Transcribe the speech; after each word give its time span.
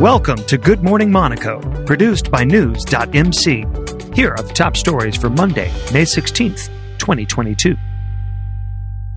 Welcome 0.00 0.44
to 0.44 0.58
Good 0.58 0.82
Morning 0.82 1.10
Monaco, 1.10 1.58
produced 1.86 2.30
by 2.30 2.44
News.mc. 2.44 3.64
Here 4.12 4.30
are 4.30 4.42
the 4.42 4.52
top 4.52 4.76
stories 4.76 5.16
for 5.16 5.30
Monday, 5.30 5.72
May 5.90 6.02
16th, 6.02 6.68
2022. 6.98 7.74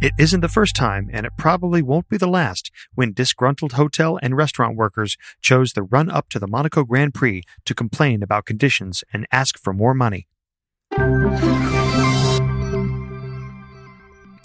It 0.02 0.13
isn't 0.18 0.39
the 0.39 0.47
first 0.47 0.78
time, 0.78 1.10
and 1.12 1.26
it 1.26 1.34
probably 1.38 1.81
won't 1.81 2.07
be 2.07 2.15
the 2.15 2.29
last, 2.29 2.71
when 2.96 3.12
disgruntled 3.12 3.73
hotel 3.73 4.18
and 4.23 4.38
restaurant 4.38 4.78
workers 4.78 5.18
chose 5.42 5.74
the 5.74 5.84
run 5.84 6.10
up 6.10 6.29
to 6.29 6.40
the 6.40 6.47
Monaco 6.47 6.86
Grand 6.86 7.14
Prix 7.14 7.44
to 7.66 7.76
complain 7.76 8.24
about 8.24 8.46
conditions 8.46 9.04
and 9.12 9.28
ask 9.34 9.60
for 9.60 9.74
more 9.74 9.94
money. 9.94 10.30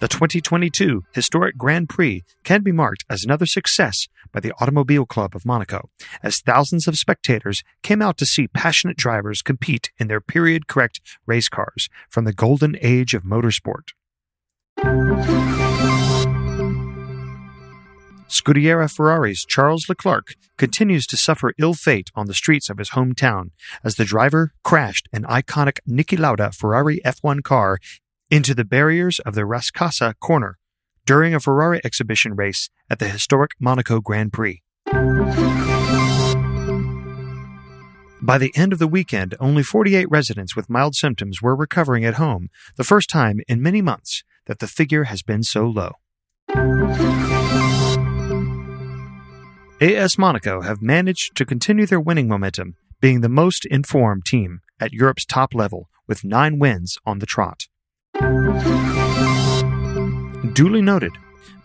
The 0.04 0.08
2022 0.08 1.02
Historic 1.14 1.56
Grand 1.56 1.88
Prix 1.88 2.24
can 2.42 2.60
be 2.60 2.72
marked 2.72 3.06
as 3.08 3.24
another 3.24 3.46
success 3.46 4.06
by 4.32 4.40
the 4.40 4.52
Automobile 4.60 5.06
Club 5.06 5.34
of 5.34 5.46
Monaco, 5.46 5.88
as 6.22 6.40
thousands 6.40 6.86
of 6.86 6.98
spectators 6.98 7.62
came 7.82 8.02
out 8.02 8.18
to 8.18 8.26
see 8.26 8.46
passionate 8.46 8.98
drivers 8.98 9.40
compete 9.40 9.92
in 9.96 10.08
their 10.08 10.20
period 10.20 10.66
correct 10.66 11.00
race 11.24 11.48
cars 11.48 11.88
from 12.10 12.26
the 12.26 12.34
golden 12.34 12.76
age 12.82 13.14
of 13.14 13.22
motorsport. 13.22 13.94
Scuderia 18.28 18.92
Ferrari's 18.94 19.46
Charles 19.46 19.88
Leclerc 19.88 20.34
continues 20.58 21.06
to 21.06 21.16
suffer 21.16 21.54
ill 21.58 21.72
fate 21.72 22.10
on 22.14 22.26
the 22.26 22.34
streets 22.34 22.68
of 22.68 22.76
his 22.76 22.90
hometown 22.90 23.52
as 23.82 23.94
the 23.94 24.04
driver 24.04 24.52
crashed 24.62 25.08
an 25.14 25.22
iconic 25.22 25.78
Niki 25.88 26.18
Lauda 26.18 26.50
Ferrari 26.52 27.00
F1 27.06 27.42
car 27.42 27.78
into 28.30 28.54
the 28.54 28.64
barriers 28.64 29.18
of 29.20 29.34
the 29.34 29.42
Rascasse 29.42 30.14
corner 30.20 30.58
during 31.06 31.34
a 31.34 31.40
Ferrari 31.40 31.80
exhibition 31.84 32.34
race 32.34 32.70
at 32.88 32.98
the 32.98 33.08
historic 33.08 33.52
Monaco 33.60 34.00
Grand 34.00 34.32
Prix. 34.32 34.62
By 38.22 38.38
the 38.38 38.52
end 38.56 38.72
of 38.72 38.78
the 38.78 38.88
weekend, 38.88 39.34
only 39.38 39.62
48 39.62 40.10
residents 40.10 40.56
with 40.56 40.70
mild 40.70 40.94
symptoms 40.94 41.42
were 41.42 41.54
recovering 41.54 42.06
at 42.06 42.14
home, 42.14 42.48
the 42.76 42.84
first 42.84 43.10
time 43.10 43.40
in 43.46 43.60
many 43.60 43.82
months 43.82 44.24
that 44.46 44.60
the 44.60 44.66
figure 44.66 45.04
has 45.04 45.22
been 45.22 45.42
so 45.42 45.66
low. 45.66 45.92
AS 49.80 50.16
Monaco 50.16 50.62
have 50.62 50.80
managed 50.80 51.36
to 51.36 51.44
continue 51.44 51.84
their 51.84 52.00
winning 52.00 52.28
momentum, 52.28 52.76
being 53.00 53.20
the 53.20 53.28
most 53.28 53.66
informed 53.66 54.24
team 54.24 54.60
at 54.80 54.94
Europe's 54.94 55.26
top 55.26 55.54
level 55.54 55.90
with 56.06 56.24
nine 56.24 56.58
wins 56.58 56.96
on 57.04 57.18
the 57.18 57.26
trot. 57.26 57.66
Duly 60.52 60.82
noted, 60.82 61.12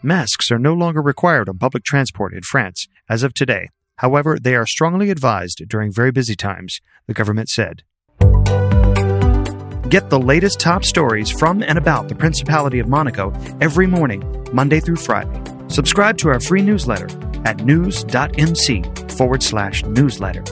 masks 0.01 0.51
are 0.51 0.57
no 0.57 0.73
longer 0.73 1.01
required 1.01 1.47
on 1.47 1.57
public 1.57 1.83
transport 1.83 2.33
in 2.33 2.41
France 2.41 2.87
as 3.07 3.23
of 3.23 3.33
today. 3.33 3.69
However, 3.97 4.37
they 4.41 4.55
are 4.55 4.65
strongly 4.65 5.09
advised 5.09 5.61
during 5.67 5.91
very 5.91 6.11
busy 6.11 6.35
times, 6.35 6.79
the 7.05 7.13
government 7.13 7.49
said. 7.49 7.83
Get 9.89 10.09
the 10.09 10.19
latest 10.19 10.59
top 10.59 10.85
stories 10.85 11.31
from 11.31 11.63
and 11.63 11.77
about 11.77 12.09
the 12.09 12.15
Principality 12.15 12.79
of 12.79 12.87
Monaco 12.87 13.33
every 13.59 13.87
morning, 13.87 14.23
Monday 14.53 14.79
through 14.79 14.97
Friday. 14.97 15.41
Subscribe 15.67 16.17
to 16.19 16.29
our 16.29 16.39
free 16.39 16.61
newsletter 16.61 17.07
at 17.45 17.63
news.mc 17.65 18.83
forward 19.17 19.43
slash 19.43 19.83
newsletter. 19.85 20.43